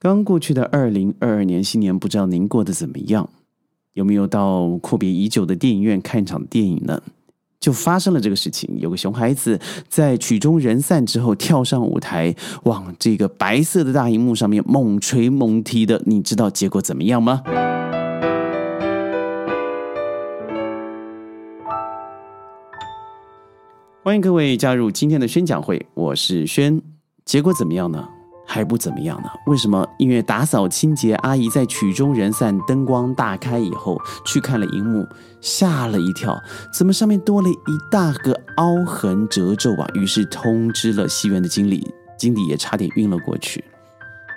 [0.00, 3.28] 刚过去的二零二二年新年，不知道您过得怎么样？
[3.94, 7.02] 有没有到阔别已久的电影院看一场电影呢？
[7.58, 9.58] 就发生了这个事情，有个熊孩子
[9.88, 12.32] 在曲终人散之后跳上舞台，
[12.62, 17.42] 往这个白色的大荧幕上面猛捶猛踢的，你知道结果怎么样吗？
[24.04, 26.80] 欢迎各位加入今天的宣讲会，我是轩。
[27.24, 28.08] 结果怎么样呢？
[28.50, 29.28] 还不怎么样呢？
[29.46, 29.86] 为什么？
[29.98, 35.06] 因为打扫清洁阿姨在曲终人散、灯光大开以后去看了荧幕，
[35.42, 39.86] 吓了一跳，怎么上面多了一大个凹痕褶皱啊？
[39.92, 41.86] 于是通知了戏院的经理，
[42.18, 43.62] 经理也差点晕了过去。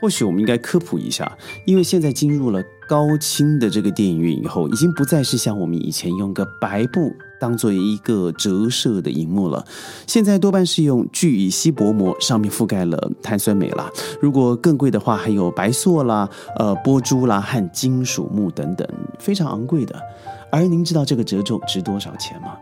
[0.00, 1.30] 或许我们应该科普一下，
[1.66, 9.64] 因为现在进入了高清的这个电影院以后，已经不再是像我们以前用个白布当做一个折射的荧幕了，
[10.06, 13.90] 现在多半是用聚乙烯薄膜，上面覆盖了碳酸镁啦。
[14.20, 18.86] 如果更贵的话，还有白塑啦、呃玻珠啦和金属木等等，
[19.18, 19.94] 非常昂贵的。
[20.50, 22.56] 而您知道这个褶皱值多少钱吗？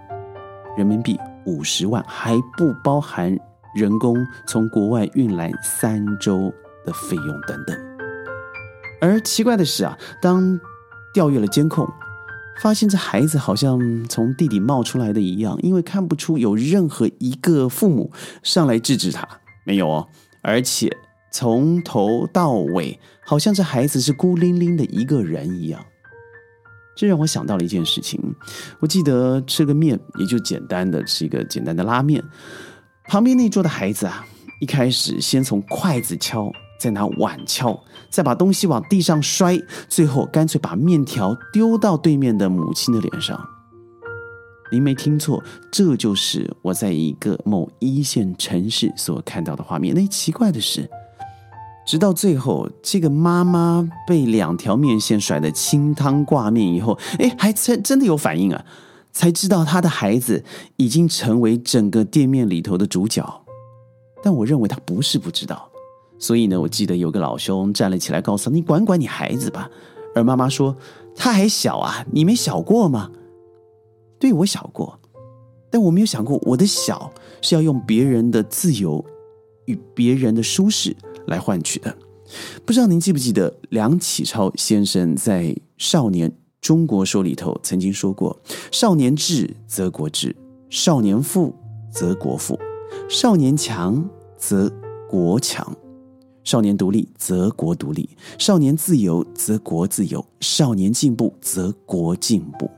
[0.77, 3.37] 人民币五十万，还不包含
[3.75, 6.53] 人工从国外运来三周。
[6.87, 7.77] 的费用等等，
[9.01, 10.57] 而奇怪的是啊，当
[11.13, 11.85] 调阅了监控，
[12.61, 18.11] 发现这孩子好像从地底冒出来的一样，因为看不出有任何一个父母
[18.43, 19.29] 上来制止他，
[19.65, 20.09] 没有哦，
[20.43, 20.91] 而且
[21.31, 25.85] 从头到尾，好像这孩子是孤零零的一个人一样。
[26.97, 28.19] 这让我想到了一件事情，
[28.81, 32.25] 我记得吃个面，也就简单的吃一个简单的拉面，
[33.05, 34.27] 旁边那桌的孩子啊，
[34.61, 36.51] 一开始先从筷子敲。
[36.79, 37.79] 再拿碗敲，
[38.11, 43.41] 再把东西往地上摔，最后干脆把面条丢到对面的母亲的脸上。
[44.73, 49.95] 您没听错，这就是我在一个某一线城市所看到的画面。
[49.95, 50.91] 那奇怪的是，
[51.87, 58.65] 直到最后，这个妈妈被两条面线甩得清汤挂面以后，哎，还真真的有反应啊，
[59.13, 60.45] 才知道他的孩子
[60.79, 63.45] 已经成为整个店面里头的主角。
[64.21, 65.71] 但我认为他不是不知道。
[66.19, 69.71] 所以呢，我记得有个老兄站了起来，告诉他你管管你孩子吧。
[70.15, 70.75] 而妈妈说
[71.15, 73.11] ：“他还小啊，你没小过吗？”
[74.19, 74.99] 对我小过，
[75.71, 77.13] 但我没有想过我的小
[77.43, 79.05] 是要用别人的自由
[79.67, 80.97] 与别人的舒适
[81.27, 81.95] 来换取的。
[82.65, 85.43] 不知道您记不记得梁启超先生在
[85.77, 88.41] 《少年中国说》里头曾经说过
[88.73, 90.35] ：“少年智则国智，
[90.71, 91.55] 少年富
[91.93, 92.59] 则国富，
[93.09, 94.03] 少年强
[94.39, 94.73] 则
[95.09, 95.77] 国强。”
[96.47, 98.09] 少年独立则国独立，
[98.39, 102.71] 少年自由则国自由，少年进步则国进步。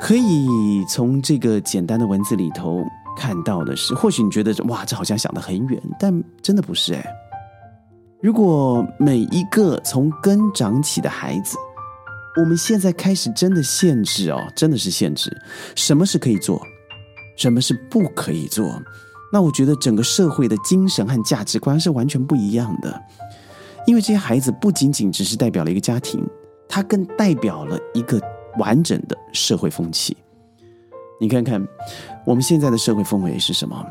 [0.00, 2.82] 可以从这个简单的文字里头
[3.16, 7.06] 看到的是，或许你觉得哇，这好像想得很远，但真的不是哎。
[8.20, 11.56] 如果每一个从根长起的孩子，
[12.40, 15.30] 我们现在开始真的限制哦，真的是限制，
[15.76, 16.60] 什么是可以做，
[17.36, 18.82] 什么是不可以做。
[19.32, 23.02] 那我觉得整个社会的精神和价值观是完全不一样的，
[23.86, 26.22] 因为这些孩子不仅仅只是代表了一个家庭，
[26.68, 28.20] 他更代表了一个
[28.58, 30.14] 完整的社会风气。
[31.18, 31.66] 你看看
[32.26, 33.82] 我们现在的社会氛围是什么？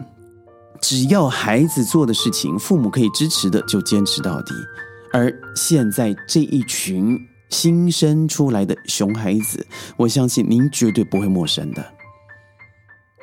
[0.79, 4.53] 只要孩子做的事情，父母可以支持的就坚持到底。
[5.13, 7.18] 而现在这一群
[7.50, 9.66] 新生出来的熊孩子，
[9.97, 11.85] 我相信您绝对不会陌生的。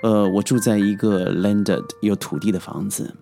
[0.02, 3.14] 呃，我住在一个 landed 有土地的房子。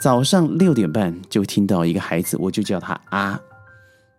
[0.00, 3.40] 早上六点半就听到一个孩子，我就叫他啊。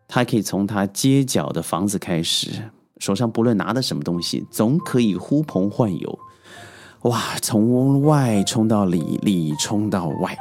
[0.07, 2.49] 他可以从他街角的房子开始，
[2.97, 6.19] 手上不论拿的什么东西，总可以呼朋唤友。
[7.01, 10.35] 哇，从外冲到里，里冲到外。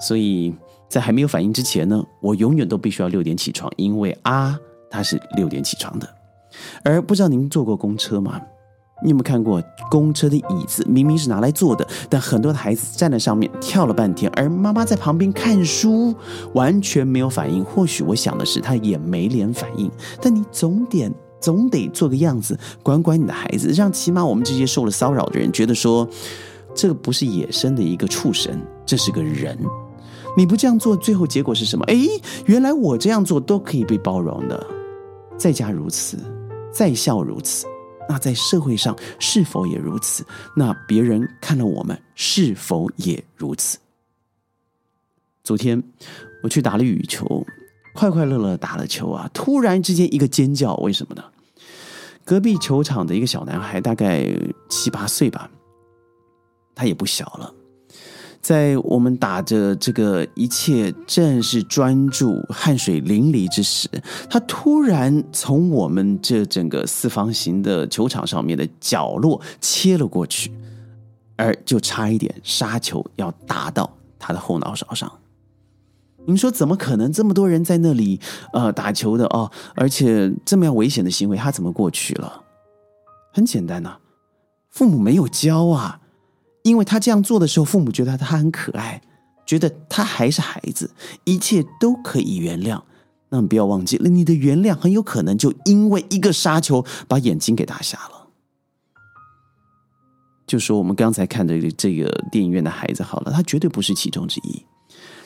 [0.00, 0.54] 所以
[0.88, 4.58] 在还没有反应之前呢，我永远都必须要六点起床，因为啊，
[4.90, 6.08] 他是六点起床的。
[6.84, 8.40] 而不知道您坐过公车吗？
[9.02, 10.84] 你有没有看过公车的椅子？
[10.88, 16.14] 明明是拿来坐的，但很多的孩子站在上面跳了半天，而妈妈在旁边看书，
[16.54, 17.62] 完全没有反应。
[17.62, 19.90] 或许我想的是，他也没脸反应。
[20.20, 26.08] 但你总点总得做个样子，管管你的孩子，让起码我们这些受了骚扰的人觉得说，
[26.74, 29.58] 这个不是野生的一个畜生，这是个人。
[30.38, 31.84] 你不这样做，最后结果是什么？
[31.84, 31.96] 哎，
[32.46, 34.66] 原来我这样做都可以被包容的。
[35.36, 36.18] 在家如此，
[36.72, 37.66] 在校如此。
[38.08, 40.24] 那在社会上是否也如此？
[40.56, 43.78] 那别人看了我们是否也如此？
[45.42, 45.82] 昨天
[46.42, 47.46] 我去打了羽球，
[47.94, 49.30] 快快乐乐打了球啊！
[49.32, 51.24] 突然之间一个尖叫，为什么呢？
[52.24, 54.26] 隔壁球场的一个小男孩，大概
[54.68, 55.48] 七八岁吧，
[56.74, 57.54] 他也不小了，
[58.46, 63.88] 在我们打着这个一切正是专注、汗水淋漓之时，
[64.30, 70.52] 他突然从我们这整个四方形的球场上面的角落切了过去，
[71.34, 75.10] 而就差一点杀球要打到他的后脑勺上。
[76.24, 78.20] 您说怎么可能这么多人在那里
[78.52, 79.50] 呃打球的哦？
[79.74, 82.44] 而且这么样危险的行为，他怎么过去了？
[83.32, 83.96] 很简单呐，
[84.70, 86.02] 父母没有教啊。
[86.66, 89.00] 因为他这样做的时候，父母觉得他很可爱，
[89.46, 90.90] 觉得他还是孩子，
[91.22, 92.82] 一切都可以原谅。
[93.28, 98.26] 那么不要忘记了，你的原谅很有可能就因为一个杀球把眼睛给打瞎了。
[100.44, 104.66] 就说我们刚才看的这个电影院的孩子好了，他绝对不是其中之一。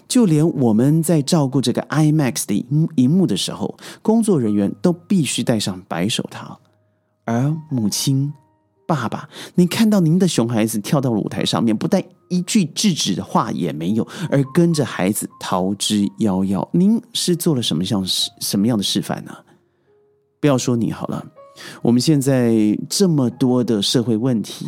[0.06, 6.60] 就连我们在照顾这个 IMAX 的荧荧幕的时候，工作人员都必须戴上白手套，
[7.25, 8.31] 而母亲。
[8.90, 16.69] 爸爸，你看到您的熊孩子跳到了舞台上面，不但一句制止的话也没有，而跟着孩子逃之夭夭。
[16.72, 19.32] 您是做了什么样示什么样的示范呢？
[20.40, 21.25] 不要说你好了，
[21.82, 24.66] 我们现在这么多的社会问题，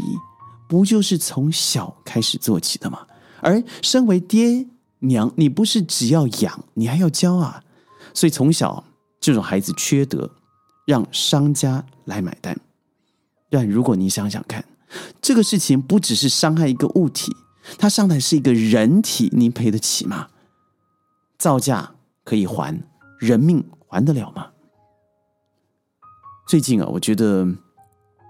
[0.69, 3.01] 不就是从小开始做起的吗？
[3.41, 4.65] 而身为爹
[5.01, 7.61] 娘，你不是只要养，你还要教啊。
[8.15, 8.85] 所以从小
[9.21, 10.31] 这种孩子缺德，
[10.87, 12.57] 让商家来买单。
[13.53, 14.65] 但如果你想想看，
[15.21, 17.37] 这个事情不只是伤害一个物体，
[17.77, 20.29] 它伤害是一个人体，你赔得起吗？
[21.39, 21.93] 造价
[22.25, 22.83] 可以还，
[23.19, 24.47] 人命还得了吗？
[26.49, 27.47] 最近啊，我觉得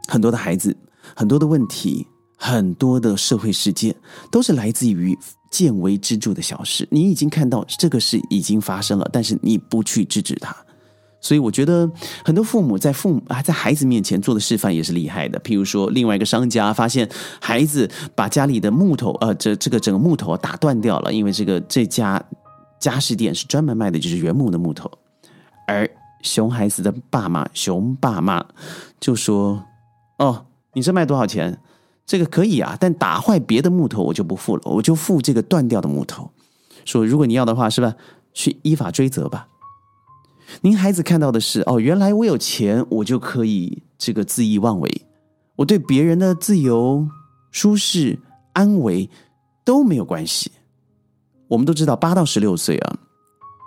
[0.08, 0.76] 很多的孩子，
[1.14, 3.94] 很多的问题，很多的社会事件，
[4.28, 5.16] 都是来自于
[5.52, 6.88] 见微知著的小事。
[6.90, 10.56] 你已经看到这个事已经发生了，但是你不去制止它。
[11.22, 11.88] 所以我觉得
[12.24, 15.38] 很多父母在父母啊在孩子面前做的示范也是厉害的。
[15.40, 17.08] 譬如说，另外一个商家发现
[17.40, 22.20] 孩子把家里的木头呃这这个整个木头打断掉了，因为这个这家
[22.80, 24.90] 家饰店是专门卖的就是原木的木头。
[25.68, 25.88] 而
[26.22, 28.44] 熊孩子的爸妈熊爸妈
[28.98, 29.64] 就说
[30.18, 31.56] ：“哦，你这卖多少钱？
[32.04, 36.32] 这个可以啊，但打坏别的木头我就不付了，我就付这个断掉的木头。
[36.84, 37.94] 说如果你要的话，是吧？
[38.34, 39.46] 去依法追责吧。”
[40.60, 45.02] 您孩子看到的是哦，原来我有钱，我就可以这个恣意妄为，
[45.56, 47.08] 我对别人的自由、
[47.50, 48.18] 舒适、
[48.52, 49.08] 安危
[49.64, 50.52] 都没有关系。
[51.48, 52.98] 我们都知道，八到十六岁啊，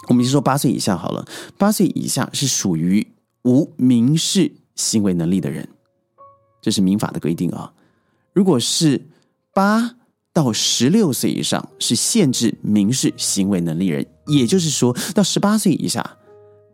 [0.09, 1.25] 我们就说八岁以下好了，
[1.57, 3.05] 八岁以下是属于
[3.43, 5.67] 无民事行为能力的人，
[6.61, 7.73] 这是民法的规定啊。
[8.33, 9.07] 如果是
[9.53, 9.95] 八
[10.33, 16.17] 到十六岁以上，是限制民事行为能力人，也就是说到十八岁以下。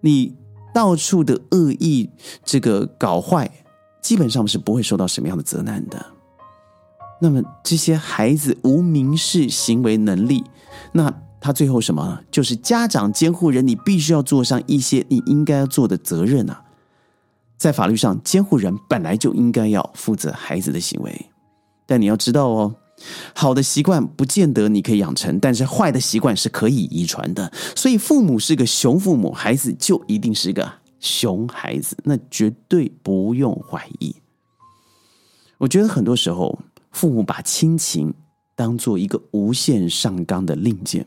[0.01, 0.35] 你
[0.73, 2.09] 到处的恶意
[2.43, 3.49] 这个搞坏，
[4.01, 6.05] 基本上是不会受到什么样的责难的。
[7.21, 10.43] 那么这些孩子无民事行为能力，
[10.91, 12.19] 那他最后什么？
[12.31, 16.63] 就是家长监护人，你必须要做上一些你应该要做的责任啊。
[17.57, 21.27] 在法律上，监护人本来就应该要负责孩子的行为，
[21.85, 22.75] 但你要知道哦。
[23.33, 27.51] 好的习惯不见得你可以养成，但是坏的习惯是可以遗传的。
[27.75, 34.15] 所以父母是个熊父母，孩子就一定是个熊孩子，那绝对不用怀疑。
[35.57, 36.59] 我觉得很多时候，
[36.91, 38.13] 父母把亲情
[38.55, 41.05] 当做一个无限上纲的令箭。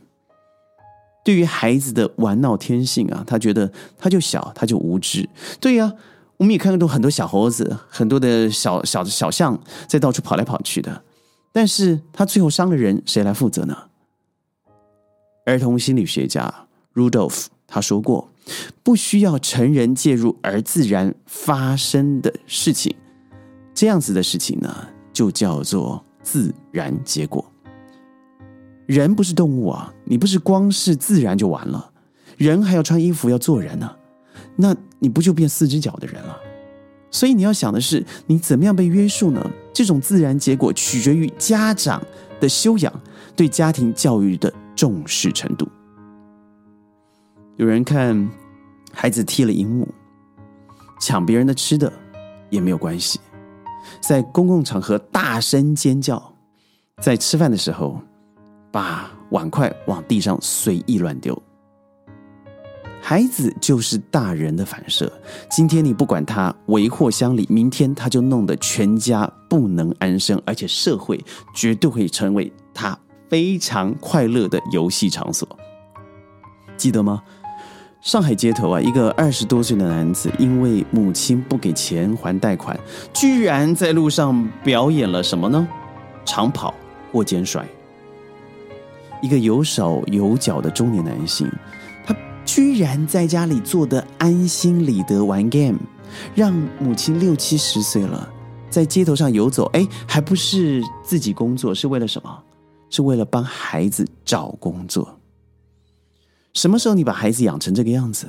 [1.24, 5.28] 对于孩子的玩闹天性啊，他觉得他就小，他就无知。
[5.58, 5.92] 对呀，
[6.36, 9.58] 我们也看到很多小猴子，很多的小小的小象
[9.88, 11.02] 在到处跑来跑去的。
[11.56, 13.76] 但是他最后伤了人，谁来负责呢？
[15.46, 16.52] 儿童心理学家
[16.94, 18.28] Rudolph 他说过，
[18.82, 22.96] 不需要成人介入而自然发生的事情，
[23.72, 27.44] 这样子的事情呢，就叫做自然结果。
[28.86, 31.92] 人不是动物啊，你不是光是自然就完了，
[32.36, 33.94] 人还要穿衣服要做人呢，
[34.56, 36.36] 那你不就变四只脚的人了？
[37.14, 39.40] 所以你要想的是，你怎么样被约束呢？
[39.72, 42.02] 这种自然结果取决于家长
[42.40, 42.92] 的修养，
[43.36, 45.68] 对家庭教育的重视程度。
[47.56, 48.28] 有人看
[48.92, 49.86] 孩子踢了荧幕，
[51.00, 51.90] 抢别人的吃的
[52.50, 53.20] 也没有关系，
[54.00, 56.20] 在公共场合大声尖叫，
[57.00, 58.00] 在吃饭的时候
[58.72, 61.40] 把碗筷往地上随意乱丢。
[63.06, 65.12] 孩子就是大人的反射。
[65.50, 71.22] 今天你不管他为祸乡里，明天他就弄得全家不能安生，而且社会
[71.54, 75.46] 绝对会成为他非常快乐的游戏场所。
[76.78, 77.22] 记得吗？
[78.00, 82.74] 上海街头啊，一个二十多岁的男子，因为母亲不给钱还贷款，
[83.12, 85.68] 居然在路上表演了什么呢？
[86.24, 86.72] 长跑、
[87.12, 87.62] 或肩摔。
[89.20, 91.50] 一个有手有脚的中年男性，
[92.44, 95.78] 居然在家里做的安心理得玩 game，
[96.34, 98.28] 让母亲六七十岁了，
[98.70, 102.42] 在街头上游走，哎，还不是自己工作，是为了什么？
[102.90, 105.18] 是为了帮孩子找工作。
[106.52, 108.28] 什么时候你把孩子养成这个样子？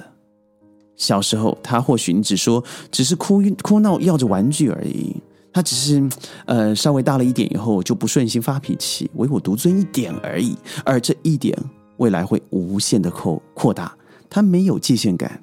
[0.96, 5.16] 小时候他或许你只说只是哭哭闹要着玩具而已，
[5.52, 6.10] 他只是
[6.46, 11.56] 呃稍微大了一点以后就不顺心发脾气唯我独尊一点而已，而这一点
[11.98, 13.96] 未来会无限的扩扩大。
[14.36, 15.42] 他没有界限感，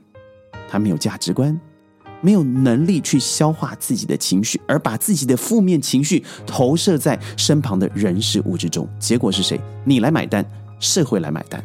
[0.69, 1.59] 他没有价值观，
[2.21, 9.59] 没有能力去消化自己的情绪，而把自己的负面情绪投射在身旁的人事物之中，结果是谁？
[9.87, 10.45] 你来买单，
[10.79, 11.65] 社会来买单。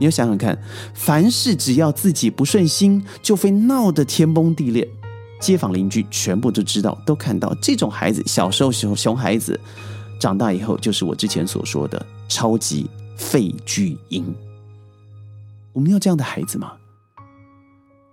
[0.00, 0.60] 你要想想看，
[0.94, 4.88] 凡事只要自己不顺心，就会闹得天崩地裂，
[5.40, 9.60] 街坊邻居全部都知道，都看到这种孩子，小时候熊熊孩子，
[10.18, 14.34] 长大以后就是我之前所说的超级废巨婴。
[15.76, 16.72] 我们要这样的孩子吗？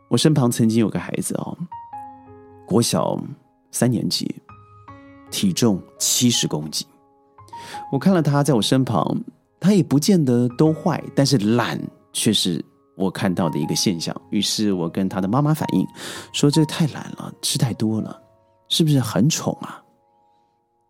[0.10, 1.58] 我身旁曾经有个孩子哦，
[2.67, 3.17] 国小
[3.72, 4.29] 三年级，
[5.32, 6.86] 体重七十公斤，
[7.89, 9.17] 我看了他在我身旁。
[9.62, 11.79] 他也不见得都坏，但是懒
[12.12, 12.62] 却是
[12.98, 14.13] 我看到的一个现象。
[14.29, 15.88] 于是我跟他的妈妈反映，
[16.34, 18.22] 说这太懒了，吃太多了，
[18.67, 19.82] 是不是很宠啊？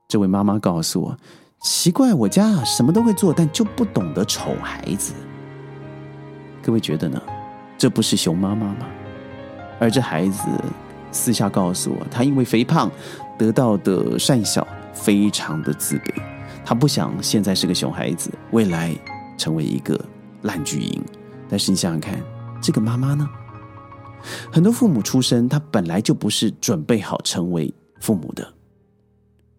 [0.07, 1.15] 这位妈妈告诉我，
[1.61, 5.13] 奇怪，我家什么都会做，但就不懂得宠孩子。
[6.63, 7.21] 各位觉得呢？
[7.77, 8.87] 这不是熊妈妈吗？
[9.79, 10.47] 而这孩子
[11.11, 12.89] 私下告诉我，他因为肥胖
[13.37, 16.13] 得到的善小，非常的自卑。
[16.63, 18.95] 他不想现在是个熊孩子，未来
[19.37, 19.99] 成为一个
[20.43, 21.03] 烂巨婴。
[21.49, 22.17] 但是你想想看，
[22.61, 23.29] 这个妈妈呢？
[24.49, 28.53] 很多父母出生，他本来就不是准备好成为父母的，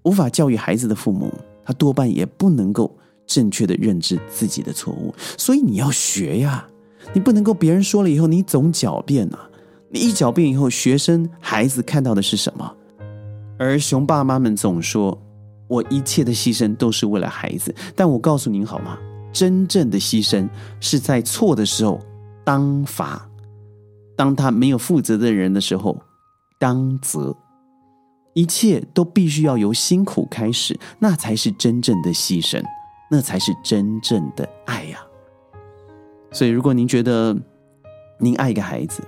[0.05, 1.31] 无法教育孩子的父母，
[1.67, 2.97] 他多半也不能够
[3.27, 5.15] 正确的认知自己的错误。
[5.37, 6.67] 所以你要学呀，
[7.13, 9.51] 你不能够别人说了以后你总狡辩啊！
[9.91, 12.75] 你一狡辩以后，学生孩子看到的是什么？
[13.59, 15.21] 而熊爸妈们总说。
[15.67, 18.99] 我一切的牺牲都是为了孩子，但我告诉您好吗？
[19.33, 20.47] 真正的牺牲
[20.79, 21.99] 是在错的时候
[22.45, 23.27] 当罚，
[24.15, 25.99] 当他没有负责的人的时候
[26.59, 27.35] 当责，
[28.35, 32.63] 一切都必须要由辛苦开始，那才是真正的牺牲，
[33.11, 34.99] 那才是真正的爱呀。
[36.35, 37.35] 所以，如果您觉得
[38.19, 39.05] 您爱一个孩子，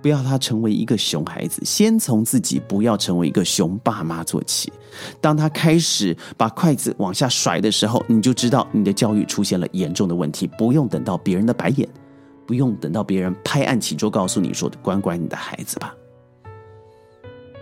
[0.00, 4.72] 不要他成为一个熊孩子，先从自己不要成为一个熊爸妈做起。
[5.20, 10.46] 当他开始把筷子往下甩的时候，你就知道你的教育出现了严重的问题。
[10.58, 11.86] 不用等到别人的白眼，
[12.46, 15.94] 不用等到别人拍案起桌告诉你说的，管管你的孩子吧。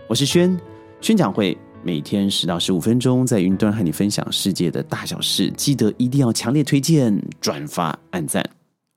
[0.07, 0.57] 我是轩，
[1.01, 5.51] 宣讲会每天十到十五分钟，在云端和你分享世界的大小事。
[5.57, 8.49] 记得一定要强烈推荐、转发、按赞。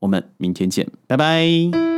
[0.04, 1.93] 我们明天见，拜拜。